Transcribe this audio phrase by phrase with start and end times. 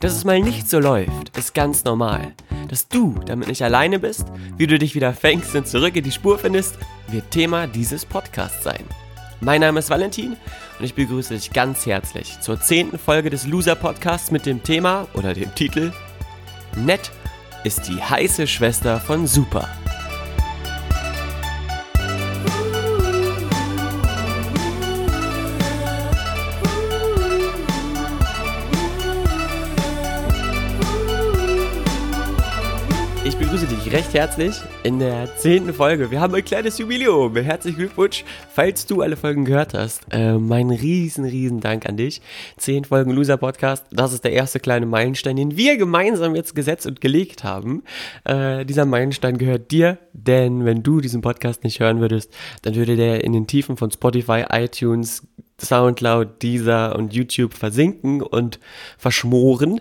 [0.00, 2.32] Dass es mal nicht so läuft, ist ganz normal.
[2.68, 4.26] Dass du damit nicht alleine bist,
[4.56, 8.64] wie du dich wieder fängst und zurück in die Spur findest, wird Thema dieses Podcasts
[8.64, 8.84] sein.
[9.40, 10.36] Mein Name ist Valentin
[10.78, 15.06] und ich begrüße dich ganz herzlich zur zehnten Folge des Loser Podcasts mit dem Thema
[15.14, 15.92] oder dem Titel
[16.76, 17.10] Nett
[17.64, 19.68] ist die heiße Schwester von Super.
[34.10, 36.10] Recht herzlich in der zehnten Folge.
[36.10, 37.36] Wir haben ein kleines Jubiläum.
[37.36, 40.02] Herzlichen Glückwunsch, falls du alle Folgen gehört hast.
[40.10, 42.20] Äh, mein riesen, riesen Dank an dich.
[42.56, 43.86] Zehn Folgen Loser Podcast.
[43.92, 47.84] Das ist der erste kleine Meilenstein, den wir gemeinsam jetzt gesetzt und gelegt haben.
[48.24, 52.96] Äh, dieser Meilenstein gehört dir, denn wenn du diesen Podcast nicht hören würdest, dann würde
[52.96, 55.22] der in den Tiefen von Spotify, iTunes,
[55.60, 58.58] Soundcloud, Deezer und YouTube versinken und
[58.98, 59.80] verschmoren.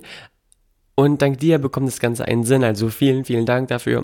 [1.00, 2.61] Und dank dir bekommt das Ganze einen Sinn.
[2.61, 4.03] Also vielen, vielen Dank dafür.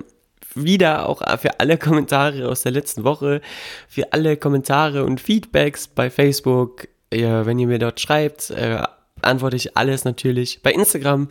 [0.53, 3.41] Wieder auch für alle Kommentare aus der letzten Woche,
[3.89, 6.87] für alle Kommentare und Feedbacks bei Facebook.
[7.13, 8.81] Ja, wenn ihr mir dort schreibt, äh,
[9.21, 10.61] antworte ich alles natürlich.
[10.63, 11.29] Bei Instagram,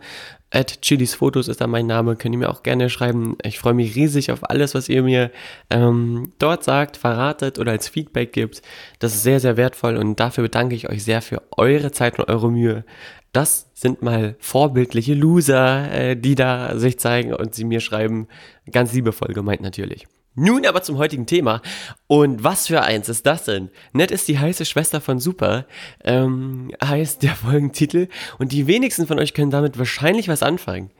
[0.51, 3.35] at chilisfotos ist da mein Name, könnt ihr mir auch gerne schreiben.
[3.41, 5.31] Ich freue mich riesig auf alles, was ihr mir
[5.71, 8.61] ähm, dort sagt, verratet oder als Feedback gibt.
[8.99, 12.29] Das ist sehr, sehr wertvoll und dafür bedanke ich euch sehr für eure Zeit und
[12.29, 12.85] eure Mühe
[13.35, 18.27] das sind mal vorbildliche Loser, äh, die da sich zeigen und sie mir schreiben.
[18.71, 20.07] Ganz liebevoll gemeint natürlich.
[20.35, 21.61] Nun aber zum heutigen Thema.
[22.07, 23.69] Und was für eins ist das denn?
[23.93, 25.65] Nett ist die heiße Schwester von Super,
[26.03, 28.09] ähm, heißt der Folgentitel.
[28.37, 30.91] Und die wenigsten von euch können damit wahrscheinlich was anfangen.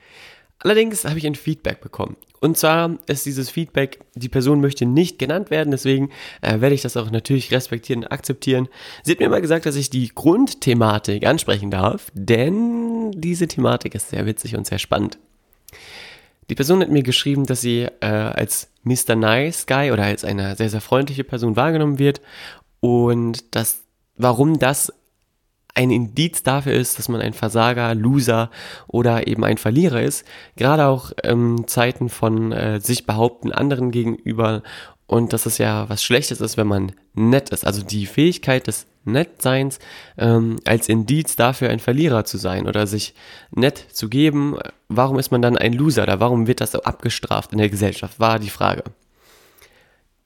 [0.59, 2.15] Allerdings habe ich ein Feedback bekommen.
[2.39, 6.11] Und zwar ist dieses Feedback, die Person möchte nicht genannt werden, deswegen
[6.41, 8.67] äh, werde ich das auch natürlich respektieren und akzeptieren.
[9.03, 14.09] Sie hat mir immer gesagt, dass ich die Grundthematik ansprechen darf, denn diese Thematik ist
[14.09, 15.17] sehr witzig und sehr spannend.
[16.49, 19.15] Die Person hat mir geschrieben, dass sie äh, als Mr.
[19.15, 22.21] Nice Guy oder als eine sehr, sehr freundliche Person wahrgenommen wird
[22.79, 23.83] und dass,
[24.17, 24.93] warum das
[25.75, 28.49] ein Indiz dafür ist, dass man ein Versager, Loser
[28.87, 30.25] oder eben ein Verlierer ist.
[30.55, 34.63] Gerade auch ähm, Zeiten von äh, sich behaupten anderen gegenüber
[35.07, 37.65] und dass es ja was Schlechtes ist, wenn man nett ist.
[37.65, 39.79] Also die Fähigkeit des Nettseins
[40.17, 43.13] ähm, als Indiz dafür, ein Verlierer zu sein oder sich
[43.51, 44.57] nett zu geben.
[44.87, 48.19] Warum ist man dann ein Loser oder warum wird das so abgestraft in der Gesellschaft,
[48.19, 48.83] war die Frage.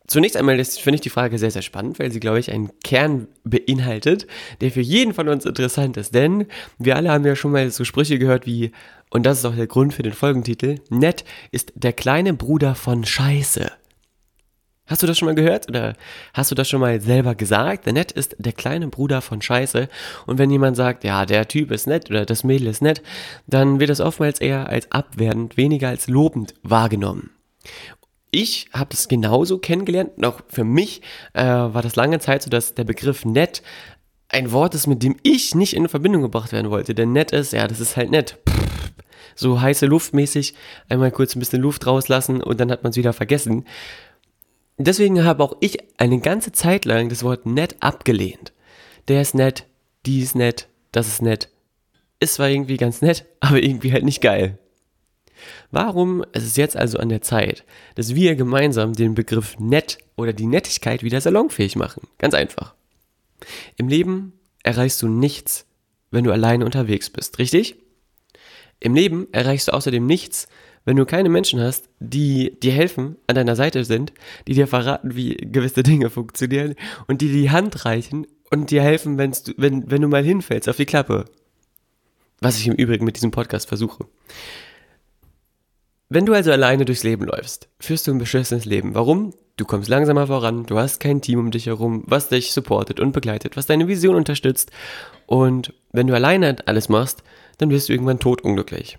[0.10, 3.28] Zunächst einmal finde ich die Frage sehr, sehr spannend, weil sie, glaube ich, einen Kern
[3.44, 4.26] beinhaltet,
[4.60, 6.16] der für jeden von uns interessant ist.
[6.16, 6.48] Denn
[6.80, 8.72] wir alle haben ja schon mal so Sprüche gehört wie,
[9.12, 13.06] und das ist auch der Grund für den Folgentitel, nett ist der kleine Bruder von
[13.06, 13.72] Scheiße.
[14.88, 15.94] Hast du das schon mal gehört oder
[16.34, 17.86] hast du das schon mal selber gesagt?
[17.86, 19.90] Der nett ist der kleine Bruder von Scheiße.
[20.26, 23.04] Und wenn jemand sagt, ja, der Typ ist nett oder das Mädel ist nett,
[23.46, 27.30] dann wird das oftmals eher als abwertend, weniger als lobend wahrgenommen
[28.32, 30.24] ich habe das genauso kennengelernt.
[30.24, 31.02] Auch für mich
[31.34, 33.62] äh, war das lange Zeit so, dass der Begriff nett
[34.30, 36.94] ein Wort ist, mit dem ich nicht in Verbindung gebracht werden wollte.
[36.94, 38.38] Denn nett ist, ja, das ist halt nett.
[39.36, 40.54] So heiße Luftmäßig,
[40.90, 43.66] einmal kurz ein bisschen Luft rauslassen und dann hat man es wieder vergessen.
[44.78, 48.54] Deswegen habe auch ich eine ganze Zeit lang das Wort nett abgelehnt.
[49.08, 49.66] Der ist nett,
[50.06, 51.50] die ist nett, das ist nett.
[52.20, 54.58] Ist zwar irgendwie ganz nett, aber irgendwie halt nicht geil.
[55.72, 57.64] Warum ist es jetzt also an der Zeit,
[57.96, 62.08] dass wir gemeinsam den Begriff nett oder die Nettigkeit wieder salonfähig machen?
[62.18, 62.74] Ganz einfach.
[63.78, 64.34] Im Leben
[64.64, 65.66] erreichst du nichts,
[66.12, 67.76] wenn du alleine unterwegs bist, richtig?
[68.80, 70.48] Im Leben erreichst du außerdem nichts,
[70.86, 74.14] wenn du keine Menschen hast, die dir helfen, an deiner Seite sind,
[74.48, 76.76] die dir verraten, wie gewisse Dinge funktionieren
[77.08, 80.78] und die die Hand reichen und dir helfen, du, wenn, wenn du mal hinfällst auf
[80.78, 81.26] die Klappe.
[82.42, 84.06] Was ich im Übrigen mit diesem Podcast versuche.
[86.12, 88.96] Wenn du also alleine durchs Leben läufst, führst du ein beschissenes Leben.
[88.96, 89.32] Warum?
[89.58, 93.12] Du kommst langsamer voran, du hast kein Team um dich herum, was dich supportet und
[93.12, 94.72] begleitet, was deine Vision unterstützt.
[95.28, 97.22] Und wenn du alleine alles machst,
[97.60, 98.98] dann wirst du irgendwann totunglücklich.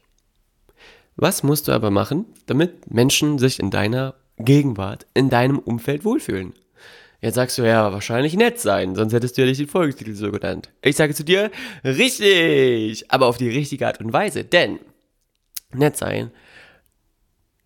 [1.17, 6.53] Was musst du aber machen, damit Menschen sich in deiner Gegenwart, in deinem Umfeld wohlfühlen?
[7.21, 10.31] Jetzt sagst du ja wahrscheinlich nett sein, sonst hättest du ja nicht den Folgetitel so
[10.31, 10.71] genannt.
[10.81, 11.51] Ich sage zu dir,
[11.83, 14.79] richtig, aber auf die richtige Art und Weise, denn
[15.73, 16.31] nett sein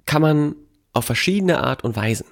[0.06, 0.56] kann man
[0.92, 2.26] auf verschiedene Art und Weisen.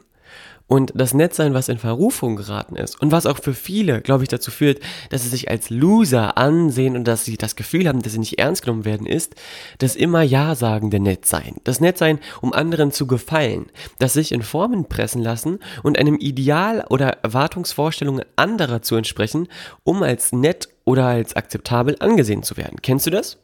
[0.72, 4.30] Und das Nettsein, was in Verrufung geraten ist und was auch für viele, glaube ich,
[4.30, 4.80] dazu führt,
[5.10, 8.38] dass sie sich als Loser ansehen und dass sie das Gefühl haben, dass sie nicht
[8.38, 9.34] ernst genommen werden, ist
[9.76, 11.56] das immer Ja-sagende Nettsein.
[11.64, 13.66] Das Nettsein, um anderen zu gefallen.
[13.98, 19.48] Das sich in Formen pressen lassen und einem Ideal oder Erwartungsvorstellungen anderer zu entsprechen,
[19.84, 22.78] um als nett oder als akzeptabel angesehen zu werden.
[22.80, 23.36] Kennst du das?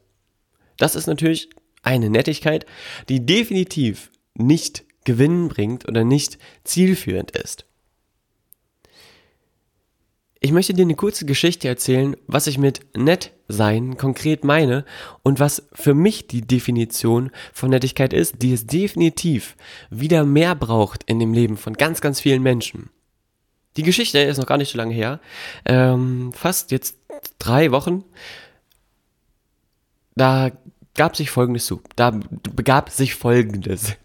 [0.78, 1.50] Das ist natürlich
[1.82, 2.64] eine Nettigkeit,
[3.10, 7.64] die definitiv nicht Gewinn bringt oder nicht zielführend ist.
[10.40, 14.84] Ich möchte dir eine kurze Geschichte erzählen, was ich mit nett sein konkret meine
[15.22, 19.56] und was für mich die Definition von Nettigkeit ist, die es definitiv
[19.90, 22.90] wieder mehr braucht in dem Leben von ganz, ganz vielen Menschen.
[23.76, 25.20] Die Geschichte ist noch gar nicht so lange her,
[25.64, 26.98] ähm, fast jetzt
[27.38, 28.04] drei Wochen.
[30.14, 30.52] Da
[30.94, 31.80] gab sich Folgendes zu.
[31.96, 32.10] Da
[32.54, 33.96] begab sich Folgendes.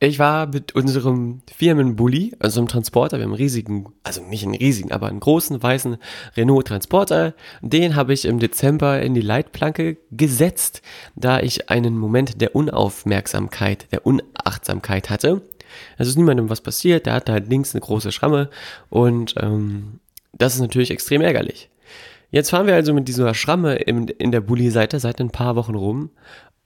[0.00, 4.54] Ich war mit unserem Firmenbully, also einem Transporter, wir haben einen riesigen, also nicht einen
[4.54, 5.96] riesigen, aber einen großen weißen
[6.36, 7.34] Renault Transporter.
[7.62, 10.82] Den habe ich im Dezember in die Leitplanke gesetzt,
[11.16, 15.42] da ich einen Moment der Unaufmerksamkeit, der Unachtsamkeit hatte.
[15.96, 18.50] Es ist niemandem was passiert, der hatte halt links eine große Schramme
[18.90, 19.98] und ähm,
[20.32, 21.70] das ist natürlich extrem ärgerlich.
[22.30, 25.74] Jetzt fahren wir also mit dieser Schramme in, in der Bulli-Seite seit ein paar Wochen
[25.74, 26.10] rum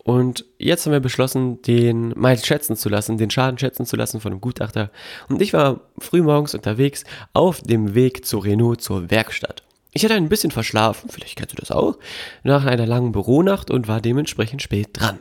[0.04, 4.20] und jetzt haben wir beschlossen, den mal schätzen zu lassen, den Schaden schätzen zu lassen
[4.20, 4.90] von einem Gutachter.
[5.28, 9.62] Und ich war frühmorgens unterwegs auf dem Weg zu Renault zur Werkstatt.
[9.92, 11.98] Ich hatte ein bisschen verschlafen, vielleicht kennst du das auch,
[12.42, 15.20] nach einer langen Büronacht und war dementsprechend spät dran.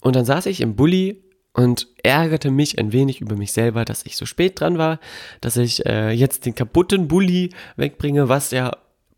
[0.00, 1.22] Und dann saß ich im Bulli
[1.52, 4.98] und ärgerte mich ein wenig über mich selber, dass ich so spät dran war,
[5.40, 8.72] dass ich äh, jetzt den kaputten Bulli wegbringe, was ja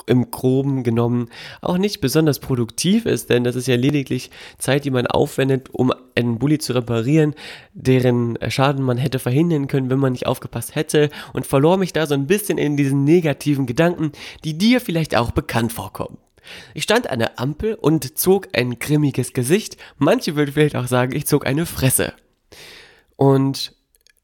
[0.09, 1.29] im Groben genommen
[1.61, 5.93] auch nicht besonders produktiv ist, denn das ist ja lediglich Zeit, die man aufwendet, um
[6.15, 7.35] einen Bulli zu reparieren,
[7.75, 12.07] deren Schaden man hätte verhindern können, wenn man nicht aufgepasst hätte und verlor mich da
[12.07, 14.13] so ein bisschen in diesen negativen Gedanken,
[14.45, 16.19] die dir vielleicht auch bekannt vorkommen.
[16.75, 19.77] Ich stand an der Ampel und zog ein grimmiges Gesicht.
[19.99, 22.15] Manche würden vielleicht auch sagen, ich zog eine Fresse.
[23.17, 23.75] Und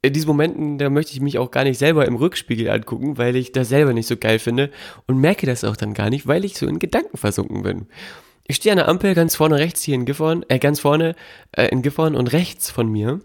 [0.05, 3.37] in diesen Momenten, da möchte ich mich auch gar nicht selber im Rückspiegel angucken, weil
[3.37, 4.71] ich das selber nicht so geil finde
[5.07, 7.87] und merke das auch dann gar nicht, weil ich so in Gedanken versunken bin.
[8.47, 11.15] Ich stehe an der Ampel ganz vorne rechts hier in Gifhorn, äh, ganz vorne
[11.53, 13.21] äh, in Gifhorn und rechts von mir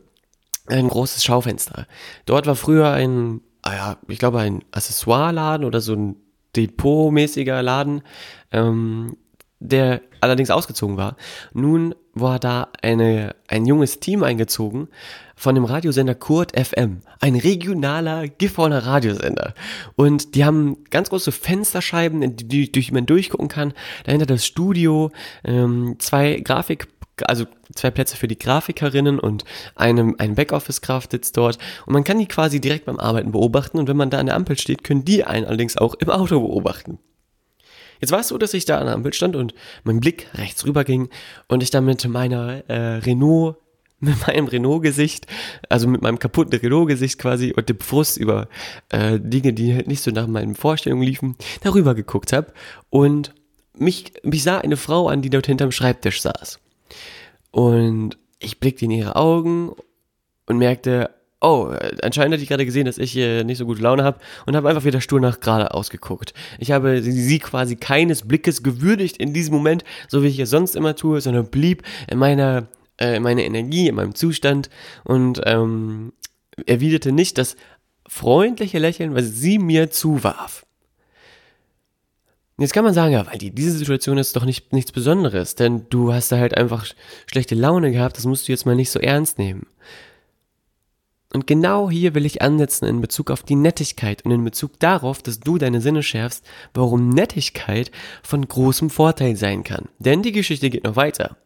[0.67, 1.85] ein großes Schaufenster.
[2.25, 6.15] Dort war früher ein, ah ja, ich glaube ein Accessoireladen oder so ein
[6.55, 8.03] Depotmäßiger Laden,
[8.51, 9.17] ähm,
[9.59, 11.15] der allerdings ausgezogen war.
[11.53, 14.87] Nun war da eine, ein junges Team eingezogen
[15.35, 19.53] von dem Radiosender Kurt FM, ein regionaler Gifhorner Radiosender.
[19.95, 23.73] Und die haben ganz große Fensterscheiben, die, durch die man durchgucken kann.
[24.05, 25.11] Dahinter das Studio,
[25.45, 26.87] ähm, zwei Grafik
[27.25, 27.45] also
[27.75, 29.43] zwei Plätze für die Grafikerinnen und
[29.75, 31.57] einem, ein Backoffice-Kraft sitzt dort.
[31.85, 33.77] Und man kann die quasi direkt beim Arbeiten beobachten.
[33.77, 36.39] Und wenn man da an der Ampel steht, können die einen allerdings auch im Auto
[36.39, 36.99] beobachten.
[37.99, 39.53] Jetzt war es so, dass ich da an der Ampel stand und
[39.83, 41.09] mein Blick rechts rüber ging
[41.47, 43.57] und ich dann mit meiner äh, Renault
[44.01, 45.27] mit meinem Renault-Gesicht,
[45.67, 48.47] also mit meinem kaputten Renault-Gesicht quasi und dem Frust über
[48.89, 52.53] äh, Dinge, die halt nicht so nach meinen Vorstellungen liefen, darüber geguckt habe
[52.89, 53.33] und
[53.73, 56.59] mich, mich sah eine Frau an, die dort hinterm Schreibtisch saß.
[57.51, 59.73] Und ich blickte in ihre Augen
[60.45, 61.09] und merkte,
[61.41, 64.55] oh, anscheinend hatte ich gerade gesehen, dass ich äh, nicht so gute Laune habe und
[64.55, 66.33] habe einfach wieder stur nach gerade ausgeguckt.
[66.59, 70.75] Ich habe sie quasi keines Blickes gewürdigt in diesem Moment, so wie ich es sonst
[70.75, 72.67] immer tue, sondern blieb in meiner,
[72.99, 74.69] äh, in meiner Energie, in meinem Zustand
[75.03, 76.13] und ähm,
[76.65, 77.55] erwiderte nicht das
[78.07, 80.65] freundliche Lächeln, was sie mir zuwarf.
[82.57, 85.85] Jetzt kann man sagen, ja, weil die, diese Situation ist doch nicht, nichts Besonderes, denn
[85.89, 86.85] du hast da halt einfach
[87.31, 89.65] schlechte Laune gehabt, das musst du jetzt mal nicht so ernst nehmen.
[91.33, 95.21] Und genau hier will ich ansetzen in Bezug auf die Nettigkeit und in Bezug darauf,
[95.21, 96.43] dass du deine Sinne schärfst,
[96.73, 97.91] warum Nettigkeit
[98.23, 99.89] von großem Vorteil sein kann.
[99.99, 101.37] Denn die Geschichte geht noch weiter.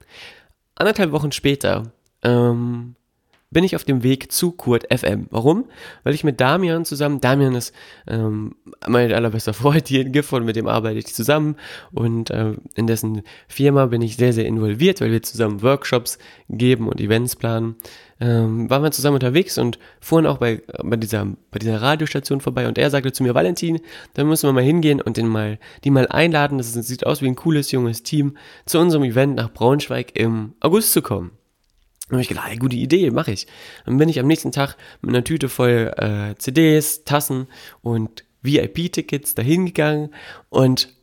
[0.75, 1.91] Anderthalb Wochen später
[2.23, 2.95] ähm,
[3.53, 5.27] bin ich auf dem Weg zu Kurt FM.
[5.29, 5.65] Warum?
[6.03, 7.73] Weil ich mit Damian zusammen, Damian ist
[8.07, 8.55] ähm,
[8.87, 11.55] mein allerbester Freund hier in Gifhorn, mit dem arbeite ich zusammen
[11.91, 16.17] und äh, in dessen Firma bin ich sehr, sehr involviert, weil wir zusammen Workshops
[16.49, 17.75] geben und Events planen.
[18.24, 22.70] Ähm, waren wir zusammen unterwegs und fuhren auch bei, bei, dieser, bei dieser Radiostation vorbei
[22.70, 23.82] und er sagte zu mir, Valentin,
[24.13, 27.27] da müssen wir mal hingehen und den mal, die mal einladen, das sieht aus wie
[27.27, 31.32] ein cooles junges Team, zu unserem Event nach Braunschweig im August zu kommen.
[32.12, 33.46] Und ich gedacht, hey, gute Idee, mache ich.
[33.86, 37.48] Dann bin ich am nächsten Tag mit einer Tüte voll äh, CDs, Tassen
[37.82, 40.13] und VIP-Tickets dahin gegangen
[40.48, 40.96] und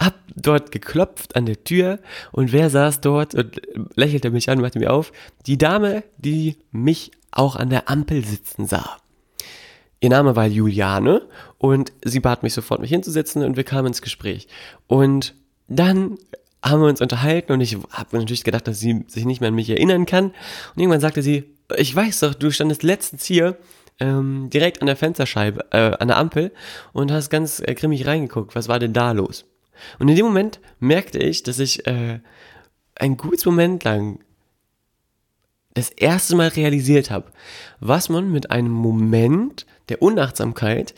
[0.00, 1.98] hab dort geklopft an der Tür
[2.32, 3.60] und wer saß dort und
[3.94, 5.12] lächelte mich an, machte mir auf?
[5.46, 8.96] Die Dame, die mich auch an der Ampel sitzen sah.
[10.00, 11.22] Ihr Name war Juliane
[11.58, 14.48] und sie bat mich sofort, mich hinzusetzen und wir kamen ins Gespräch.
[14.86, 15.34] Und
[15.68, 16.16] dann
[16.64, 19.54] haben wir uns unterhalten und ich habe natürlich gedacht, dass sie sich nicht mehr an
[19.54, 20.26] mich erinnern kann.
[20.26, 21.44] Und irgendwann sagte sie,
[21.76, 23.58] ich weiß doch, du standest letztens hier
[24.00, 26.52] ähm, direkt an der Fensterscheibe, äh, an der Ampel
[26.92, 28.54] und hast ganz äh, grimmig reingeguckt.
[28.54, 29.44] Was war denn da los?
[29.98, 32.20] Und in dem Moment merkte ich, dass ich äh,
[32.94, 34.20] ein gutes Moment lang
[35.74, 37.30] das erste Mal realisiert habe,
[37.78, 40.94] was man mit einem Moment der Unachtsamkeit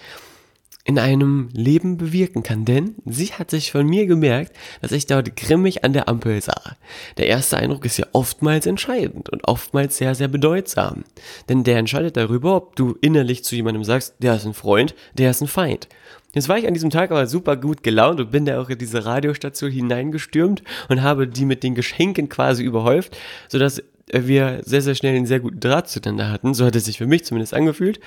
[0.85, 2.65] in einem Leben bewirken kann.
[2.65, 6.77] Denn sie hat sich von mir gemerkt, dass ich dort grimmig an der Ampel sah.
[7.19, 11.05] Der erste Eindruck ist ja oftmals entscheidend und oftmals sehr, sehr bedeutsam.
[11.49, 15.31] Denn der entscheidet darüber, ob du innerlich zu jemandem sagst, der ist ein Freund, der
[15.31, 15.89] ist ein Feind.
[16.35, 18.79] Jetzt war ich an diesem Tag aber super gut gelaunt und bin da auch in
[18.79, 23.17] diese Radiostation hineingestürmt und habe die mit den Geschenken quasi überhäuft,
[23.49, 26.55] sodass wir sehr, sehr schnell einen sehr guten Draht zueinander hatten.
[26.55, 28.01] So hat es sich für mich zumindest angefühlt.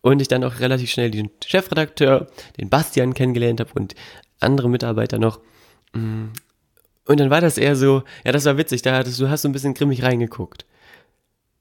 [0.00, 3.96] Und ich dann auch relativ schnell den Chefredakteur, den Bastian kennengelernt habe und
[4.38, 5.40] andere Mitarbeiter noch.
[5.92, 6.26] Mm.
[7.04, 9.48] Und dann war das eher so, ja, das war witzig, da hattest du hast so
[9.48, 10.66] ein bisschen grimmig reingeguckt.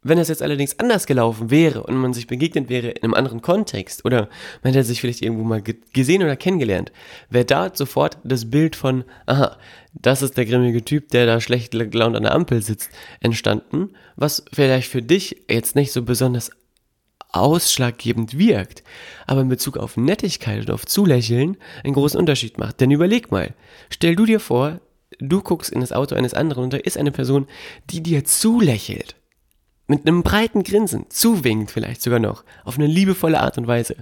[0.03, 3.41] Wenn das jetzt allerdings anders gelaufen wäre und man sich begegnet wäre in einem anderen
[3.41, 4.29] Kontext oder
[4.63, 6.91] man hätte sich vielleicht irgendwo mal gesehen oder kennengelernt,
[7.29, 9.57] wäre da sofort das Bild von, aha,
[9.93, 14.45] das ist der grimmige Typ, der da schlecht gelaunt an der Ampel sitzt, entstanden, was
[14.53, 16.51] vielleicht für dich jetzt nicht so besonders
[17.31, 18.83] ausschlaggebend wirkt,
[19.25, 22.79] aber in Bezug auf Nettigkeit und auf Zulächeln einen großen Unterschied macht.
[22.79, 23.53] Denn überleg mal,
[23.89, 24.79] stell du dir vor,
[25.19, 27.47] du guckst in das Auto eines anderen und da ist eine Person,
[27.89, 29.15] die dir zulächelt
[29.87, 33.95] mit einem breiten Grinsen, zuwinkt vielleicht sogar noch, auf eine liebevolle Art und Weise.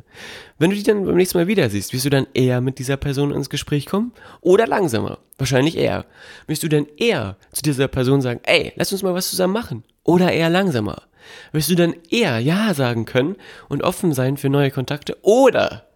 [0.57, 2.97] Wenn du die dann beim nächsten Mal wieder siehst, wirst du dann eher mit dieser
[2.97, 4.11] Person ins Gespräch kommen
[4.41, 5.19] oder langsamer?
[5.37, 6.05] Wahrscheinlich eher.
[6.47, 9.83] Wirst du dann eher zu dieser Person sagen, ey, lass uns mal was zusammen machen?
[10.03, 11.03] Oder eher langsamer?
[11.51, 13.35] Wirst du dann eher Ja sagen können
[13.69, 15.87] und offen sein für neue Kontakte oder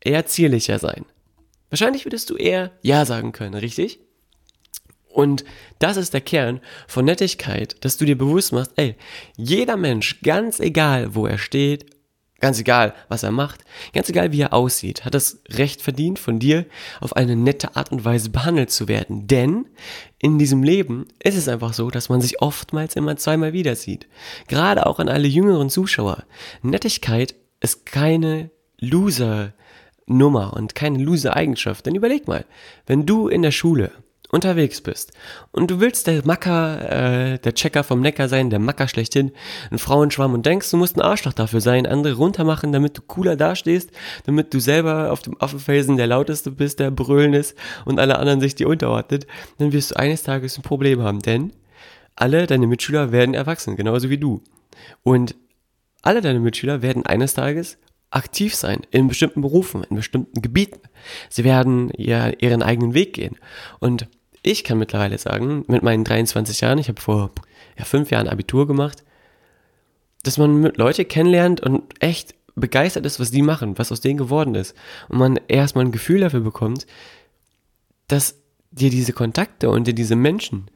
[0.00, 1.04] eher zierlicher sein?
[1.70, 3.98] Wahrscheinlich würdest du eher Ja sagen können, richtig?
[5.14, 5.44] Und
[5.78, 8.96] das ist der Kern von Nettigkeit, dass du dir bewusst machst, ey,
[9.36, 11.86] jeder Mensch, ganz egal, wo er steht,
[12.40, 13.60] ganz egal, was er macht,
[13.92, 16.66] ganz egal, wie er aussieht, hat das Recht verdient, von dir
[17.00, 19.28] auf eine nette Art und Weise behandelt zu werden.
[19.28, 19.66] Denn
[20.18, 24.08] in diesem Leben ist es einfach so, dass man sich oftmals immer zweimal wieder sieht.
[24.48, 26.24] Gerade auch an alle jüngeren Zuschauer.
[26.60, 29.54] Nettigkeit ist keine Loser
[30.06, 31.86] Nummer und keine Loser Eigenschaft.
[31.86, 32.44] Denn überleg mal,
[32.86, 33.92] wenn du in der Schule
[34.34, 35.12] unterwegs bist
[35.52, 36.90] und du willst der Macker,
[37.34, 39.32] äh, der Checker vom Neckar sein, der Macker schlechthin,
[39.70, 43.36] ein Frauenschwamm und denkst, du musst ein Arschloch dafür sein, andere runtermachen, damit du cooler
[43.36, 43.90] dastehst,
[44.26, 48.40] damit du selber auf dem Affenfelsen der lauteste bist, der brüllen ist und alle anderen
[48.40, 49.26] sich dir unterordnet,
[49.58, 51.52] dann wirst du eines Tages ein Problem haben, denn
[52.16, 54.42] alle deine Mitschüler werden erwachsen, genauso wie du.
[55.02, 55.34] Und
[56.02, 57.78] alle deine Mitschüler werden eines Tages
[58.14, 60.80] aktiv sein in bestimmten Berufen, in bestimmten Gebieten.
[61.28, 63.36] Sie werden ihr, ihren eigenen Weg gehen.
[63.80, 64.08] Und
[64.44, 67.30] ich kann mittlerweile sagen, mit meinen 23 Jahren, ich habe vor
[67.78, 69.02] ja, fünf Jahren Abitur gemacht,
[70.22, 74.18] dass man mit Leute kennenlernt und echt begeistert ist, was die machen, was aus denen
[74.18, 74.76] geworden ist.
[75.08, 76.86] Und man erstmal ein Gefühl dafür bekommt,
[78.06, 78.36] dass
[78.70, 80.70] dir diese Kontakte und dir diese Menschen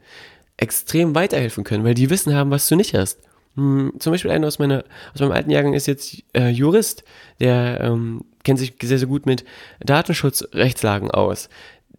[0.57, 3.19] extrem weiterhelfen können, weil die Wissen haben, was du nicht hast.
[3.55, 4.83] Hm, zum Beispiel einer aus, meiner,
[5.13, 7.03] aus meinem alten Jahrgang ist jetzt äh, Jurist,
[7.39, 9.45] der ähm, kennt sich sehr, sehr gut mit
[9.79, 11.49] Datenschutzrechtslagen aus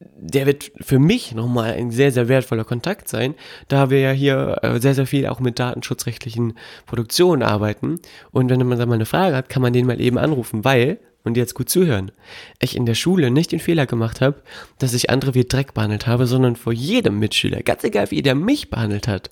[0.00, 3.34] der wird für mich nochmal ein sehr, sehr wertvoller Kontakt sein,
[3.68, 6.54] da wir ja hier äh, sehr, sehr viel auch mit datenschutzrechtlichen
[6.86, 8.00] Produktionen arbeiten.
[8.30, 10.98] Und wenn man da mal eine Frage hat, kann man den mal eben anrufen, weil,
[11.22, 12.12] und jetzt gut zuhören,
[12.60, 14.42] ich in der Schule nicht den Fehler gemacht habe,
[14.78, 18.34] dass ich andere wie Dreck behandelt habe, sondern vor jedem Mitschüler, ganz egal wie der
[18.34, 19.30] mich behandelt hat,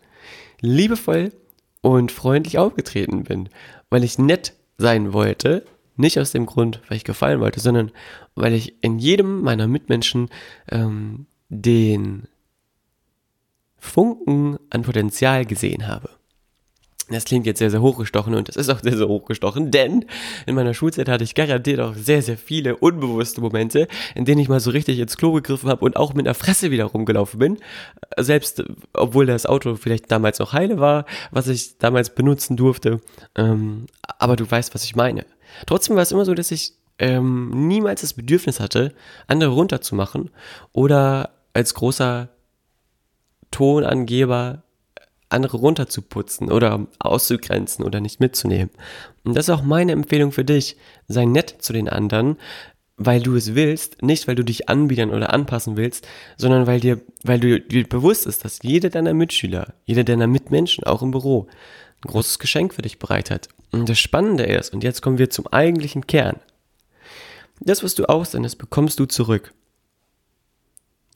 [0.60, 1.32] liebevoll
[1.80, 3.48] und freundlich aufgetreten bin,
[3.88, 5.64] weil ich nett sein wollte
[5.99, 7.90] nicht aus dem Grund, weil ich gefallen wollte, sondern
[8.35, 10.28] weil ich in jedem meiner Mitmenschen
[10.71, 12.28] ähm, den
[13.78, 16.11] Funken an Potenzial gesehen habe.
[17.10, 20.04] Das klingt jetzt sehr, sehr hochgestochen und das ist auch sehr, sehr hochgestochen, denn
[20.46, 24.48] in meiner Schulzeit hatte ich garantiert auch sehr, sehr viele unbewusste Momente, in denen ich
[24.48, 27.58] mal so richtig ins Klo gegriffen habe und auch mit der Fresse wieder rumgelaufen bin.
[28.18, 28.62] Selbst,
[28.92, 33.00] obwohl das Auto vielleicht damals noch heile war, was ich damals benutzen durfte.
[33.34, 33.86] Ähm,
[34.18, 35.24] aber du weißt, was ich meine.
[35.66, 38.92] Trotzdem war es immer so, dass ich ähm, niemals das Bedürfnis hatte,
[39.28, 40.30] andere runterzumachen
[40.72, 42.28] oder als großer
[43.50, 44.62] Tonangeber
[45.30, 48.70] andere runterzuputzen oder auszugrenzen oder nicht mitzunehmen.
[49.25, 50.76] Und das ist auch meine Empfehlung für dich.
[51.06, 52.37] Sei nett zu den anderen.
[52.99, 56.06] weil du es willst, nicht weil du dich anbiedern oder anpassen willst,
[56.37, 60.85] sondern weil dir, weil du dir bewusst ist, dass jeder deiner Mitschüler, jeder deiner Mitmenschen,
[60.85, 61.47] auch im Büro,
[62.04, 63.49] ein großes Geschenk für dich bereit hat.
[63.70, 66.40] Und das Spannende ist, und jetzt kommen wir zum eigentlichen Kern.
[67.61, 69.52] Das, was du aussendest, bekommst du zurück.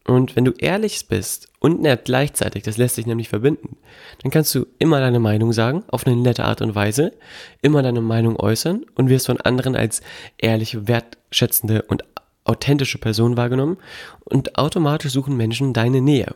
[0.05, 3.77] Und wenn du ehrlich bist und nett gleichzeitig, das lässt sich nämlich verbinden,
[4.23, 7.13] dann kannst du immer deine Meinung sagen, auf eine nette Art und Weise,
[7.61, 10.03] immer deine Meinung äußern und wirst von anderen als
[10.39, 12.05] ehrliche, wertschätzende und
[12.45, 13.79] authentische Person wahrgenommen
[14.25, 16.35] und automatisch suchen Menschen deine Nähe.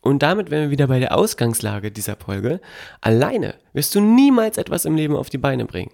[0.00, 2.60] Und damit wären wir wieder bei der Ausgangslage dieser Folge.
[3.00, 5.92] Alleine wirst du niemals etwas im Leben auf die Beine bringen.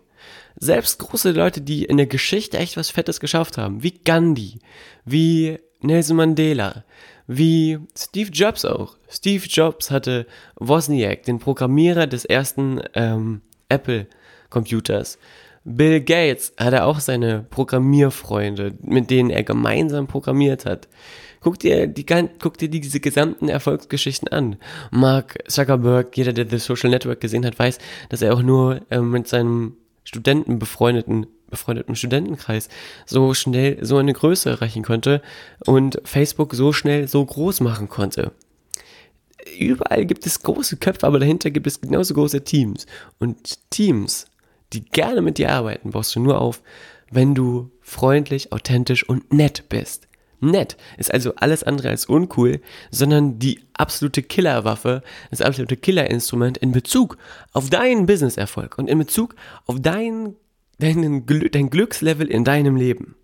[0.57, 4.59] Selbst große Leute, die in der Geschichte echt was Fettes geschafft haben, wie Gandhi,
[5.05, 6.85] wie Nelson Mandela,
[7.27, 8.97] wie Steve Jobs auch.
[9.09, 15.19] Steve Jobs hatte Wozniak, den Programmierer des ersten ähm, Apple-Computers.
[15.65, 20.89] Bill Gates hatte auch seine Programmierfreunde, mit denen er gemeinsam programmiert hat.
[21.41, 24.57] Guck dir, die, guck dir diese gesamten Erfolgsgeschichten an.
[24.91, 27.79] Mark Zuckerberg, jeder, der The Social Network gesehen hat, weiß,
[28.11, 32.69] dass er auch nur äh, mit seinem Studenten befreundeten befreundeten Studentenkreis
[33.07, 35.21] so schnell so eine Größe erreichen konnte
[35.67, 38.33] und Facebook so schnell so groß machen konnte.
[39.59, 42.87] Überall gibt es große Köpfe, aber dahinter gibt es genauso große Teams.
[43.19, 44.27] Und Teams,
[44.73, 46.63] die gerne mit dir arbeiten, baust du nur auf,
[47.11, 50.07] wenn du freundlich, authentisch und nett bist.
[50.41, 56.73] Nett ist also alles andere als uncool, sondern die absolute Killerwaffe, das absolute Killerinstrument in
[56.73, 57.19] Bezug
[57.53, 59.35] auf deinen Businesserfolg und in Bezug
[59.67, 60.35] auf dein,
[60.79, 63.17] deinen, dein Glückslevel in deinem Leben.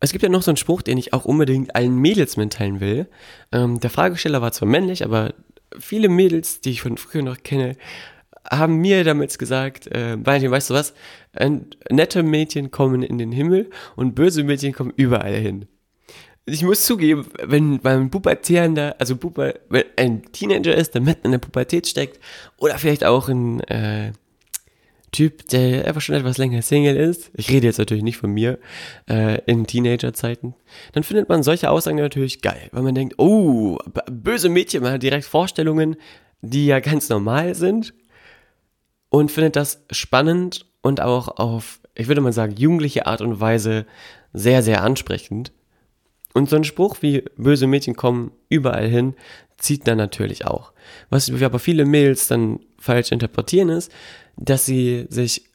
[0.00, 3.08] Es gibt ja noch so einen Spruch, den ich auch unbedingt allen Mädels mitteilen will.
[3.50, 5.34] Ähm, der Fragesteller war zwar männlich, aber
[5.78, 7.76] viele Mädels, die ich von früher noch kenne,
[8.50, 10.94] haben mir damals gesagt, äh, weißt du was?
[11.90, 15.66] nette Mädchen kommen in den Himmel und böse Mädchen kommen überall hin.
[16.46, 21.32] Ich muss zugeben, wenn beim Pubertierender, also Puber, wenn ein Teenager ist, der mitten in
[21.32, 22.20] der Pubertät steckt,
[22.56, 24.12] oder vielleicht auch ein äh,
[25.10, 28.58] Typ, der einfach schon etwas länger Single ist, ich rede jetzt natürlich nicht von mir,
[29.10, 30.54] äh, in Teenagerzeiten,
[30.92, 33.78] dann findet man solche Aussagen natürlich geil, weil man denkt, oh,
[34.08, 35.96] böse Mädchen, man hat direkt Vorstellungen,
[36.42, 37.92] die ja ganz normal sind
[39.08, 43.86] und findet das spannend und auch auf, ich würde mal sagen, jugendliche Art und Weise
[44.32, 45.52] sehr, sehr ansprechend.
[46.34, 49.14] Und so ein Spruch wie böse Mädchen kommen überall hin,
[49.56, 50.72] zieht dann natürlich auch.
[51.08, 53.90] Was aber viele Mails dann falsch interpretieren ist,
[54.36, 55.46] dass sie sich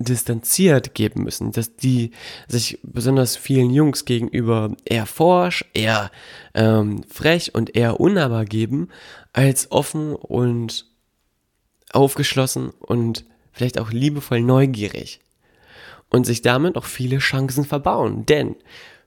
[0.00, 2.12] distanziert geben müssen, dass die
[2.46, 6.10] sich besonders vielen Jungs gegenüber eher forsch, eher
[6.54, 8.88] ähm, frech und eher unnahbar geben,
[9.32, 10.86] als offen und
[11.92, 15.20] aufgeschlossen und vielleicht auch liebevoll neugierig.
[16.10, 18.24] Und sich damit auch viele Chancen verbauen.
[18.24, 18.56] Denn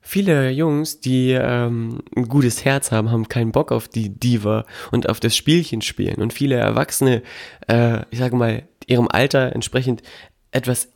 [0.02, 5.10] viele Jungs, die ähm, ein gutes Herz haben, haben keinen Bock auf die Diva und
[5.10, 6.22] auf das Spielchen spielen.
[6.22, 7.24] Und viele Erwachsene,
[7.68, 10.04] äh, ich sage mal, ihrem Alter entsprechend
[10.52, 10.90] etwas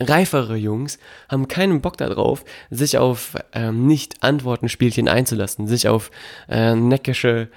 [0.00, 6.10] reifere Jungs haben keinen Bock darauf, sich auf ähm, Nicht-Antworten-Spielchen einzulassen, sich auf
[6.48, 7.48] äh, neckische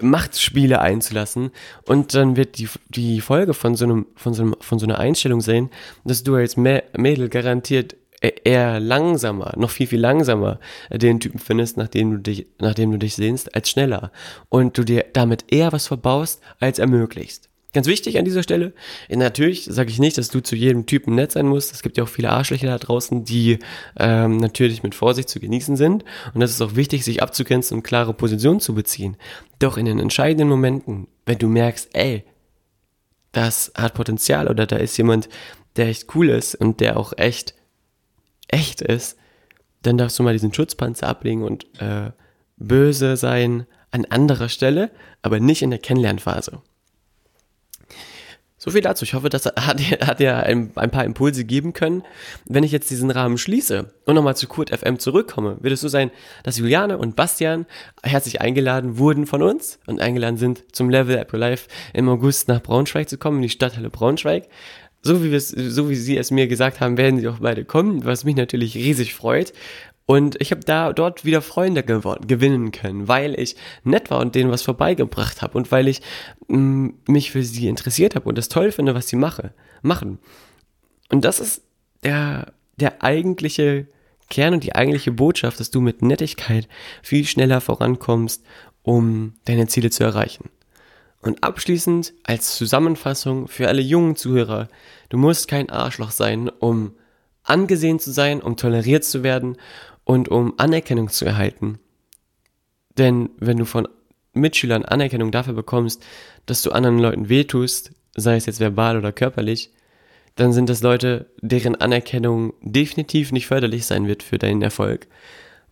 [0.00, 1.50] Machtspiele einzulassen
[1.86, 4.98] und dann wird die, die Folge von so, einem, von, so einem, von so einer
[4.98, 5.70] Einstellung sein,
[6.04, 10.58] dass du als Mädel garantiert e-, eher langsamer, noch viel, viel langsamer
[10.90, 14.12] den Typen findest, nachdem du dich, nachdem du dich sehnst, als schneller.
[14.48, 17.48] Und du dir damit eher was verbaust, als ermöglichst.
[17.72, 18.72] Ganz wichtig an dieser Stelle,
[19.10, 21.74] natürlich sage ich nicht, dass du zu jedem Typen nett sein musst.
[21.74, 23.58] Es gibt ja auch viele Arschlöcher da draußen, die
[23.98, 26.04] ähm, natürlich mit Vorsicht zu genießen sind.
[26.32, 29.18] Und das ist auch wichtig, sich abzugrenzen und klare Positionen zu beziehen.
[29.58, 32.24] Doch in den entscheidenden Momenten, wenn du merkst, ey,
[33.32, 35.28] das hat Potenzial oder da ist jemand,
[35.76, 37.54] der echt cool ist und der auch echt,
[38.48, 39.18] echt ist,
[39.82, 42.12] dann darfst du mal diesen Schutzpanzer ablegen und äh,
[42.56, 46.62] böse sein an anderer Stelle, aber nicht in der Kennenlernphase.
[48.66, 49.04] So viel dazu.
[49.04, 52.02] Ich hoffe, das hat, hat dir ein, ein, paar Impulse geben können.
[52.46, 55.88] Wenn ich jetzt diesen Rahmen schließe und nochmal zu Kurt FM zurückkomme, wird es so
[55.88, 56.10] sein,
[56.42, 57.66] dass Juliane und Bastian
[58.02, 62.60] herzlich eingeladen wurden von uns und eingeladen sind, zum Level Apple Life im August nach
[62.60, 64.48] Braunschweig zu kommen, in die Stadthalle Braunschweig.
[65.00, 68.24] So wie, so wie sie es mir gesagt haben, werden sie auch beide kommen, was
[68.24, 69.52] mich natürlich riesig freut.
[70.06, 74.52] Und ich habe da dort wieder Freunde gewinnen können, weil ich nett war und denen
[74.52, 76.00] was vorbeigebracht habe und weil ich
[76.46, 80.20] mm, mich für sie interessiert habe und das toll finde, was sie mache, machen.
[81.10, 81.62] Und das ist
[82.04, 83.88] der, der eigentliche
[84.30, 86.68] Kern und die eigentliche Botschaft, dass du mit Nettigkeit
[87.02, 88.44] viel schneller vorankommst,
[88.82, 90.50] um deine Ziele zu erreichen.
[91.20, 94.68] Und abschließend als Zusammenfassung für alle jungen Zuhörer,
[95.08, 96.94] du musst kein Arschloch sein, um
[97.42, 99.56] angesehen zu sein, um toleriert zu werden
[100.06, 101.78] und um Anerkennung zu erhalten.
[102.96, 103.86] Denn wenn du von
[104.32, 106.02] Mitschülern Anerkennung dafür bekommst,
[106.46, 109.72] dass du anderen Leuten wehtust, sei es jetzt verbal oder körperlich,
[110.36, 115.08] dann sind das Leute, deren Anerkennung definitiv nicht förderlich sein wird für deinen Erfolg.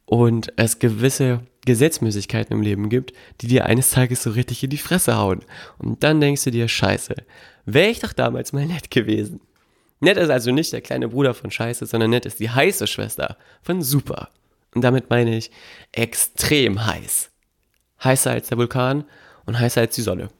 [0.04, 4.78] Und es gewisse Gesetzmäßigkeiten im Leben gibt, die dir eines Tages so richtig in die
[4.78, 5.40] Fresse hauen.
[5.78, 7.14] Und dann denkst du dir, scheiße,
[7.66, 9.40] wäre ich doch damals mal nett gewesen.
[10.00, 13.37] Nett ist also nicht der kleine Bruder von Scheiße, sondern nett ist die heiße Schwester
[13.62, 14.30] von Super.
[14.74, 15.50] Und damit meine ich
[15.92, 17.30] extrem heiß.
[18.02, 19.04] Heißer als der Vulkan
[19.46, 20.30] und heißer als die Sonne.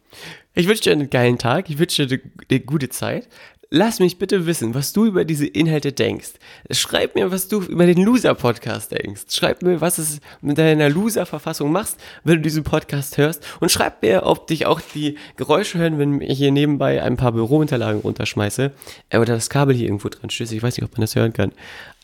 [0.55, 3.29] Ich wünsche dir einen geilen Tag, ich wünsche dir eine gute Zeit.
[3.77, 6.35] Lass mich bitte wissen, was du über diese Inhalte denkst.
[6.71, 9.23] Schreib mir, was du über den Loser-Podcast denkst.
[9.31, 13.45] Schreib mir, was es mit deiner Loser-Verfassung machst, wenn du diesen Podcast hörst.
[13.59, 17.33] Und schreib mir, ob dich auch die Geräusche hören, wenn ich hier nebenbei ein paar
[17.33, 18.71] Bürounterlagen runterschmeiße.
[19.09, 20.53] Äh, oder das Kabel hier irgendwo dran stößt.
[20.53, 21.51] Ich weiß nicht, ob man das hören kann.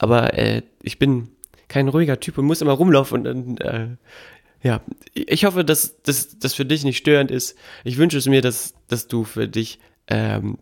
[0.00, 1.28] Aber äh, ich bin
[1.68, 4.80] kein ruhiger Typ und muss immer rumlaufen und dann, äh, ja,
[5.14, 7.56] ich hoffe, dass das für dich nicht störend ist.
[7.84, 9.78] Ich wünsche es mir, dass, dass du für dich
[10.08, 10.58] ähm,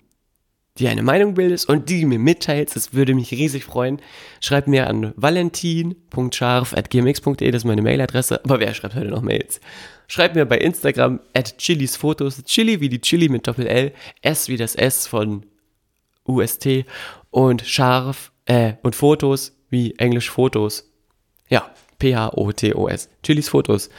[0.79, 2.75] dir eine Meinung bildest und die mir mitteilst.
[2.77, 4.01] Das würde mich riesig freuen.
[4.41, 8.43] Schreib mir an valentin.scharf.gmx.de, das ist meine Mailadresse.
[8.45, 9.61] Aber wer schreibt heute noch Mails?
[10.07, 14.75] Schreib mir bei Instagram at chilisfotos, Chili wie die Chili mit Doppel-L, S wie das
[14.75, 15.45] S von
[16.27, 16.87] UST
[17.31, 20.91] und scharf, äh, und Fotos wie Englisch Fotos.
[21.49, 23.11] Ja, P-H-O-T-O-S.
[23.23, 23.91] Chilis Fotos.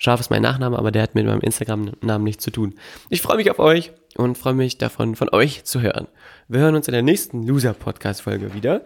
[0.00, 2.74] Scharf ist mein Nachname, aber der hat mit meinem Instagram-Namen nichts zu tun.
[3.10, 6.08] Ich freue mich auf euch und freue mich davon, von euch zu hören.
[6.48, 8.80] Wir hören uns in der nächsten Loser-Podcast-Folge wieder.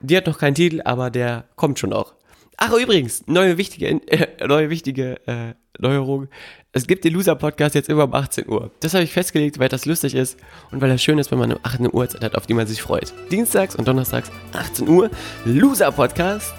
[0.00, 2.14] Die hat noch keinen Titel, aber der kommt schon auch.
[2.56, 6.26] Ach, übrigens, neue wichtige, äh, neue wichtige äh, Neuerung.
[6.72, 8.72] Es gibt den Loser-Podcast jetzt immer um 18 Uhr.
[8.80, 10.40] Das habe ich festgelegt, weil das lustig ist
[10.72, 12.66] und weil das schön ist, wenn man um 18 Uhr Zeit hat, auf die man
[12.66, 13.14] sich freut.
[13.30, 15.08] Dienstags und Donnerstags 18 Uhr
[15.44, 16.52] Loser-Podcast.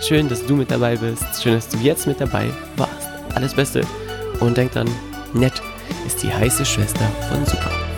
[0.00, 1.40] Schön, dass du mit dabei bist.
[1.40, 3.13] Schön, dass du jetzt mit dabei warst.
[3.34, 3.82] Alles Beste
[4.40, 4.88] und denk dann,
[5.32, 5.62] nett
[6.06, 7.93] ist die heiße Schwester von Super.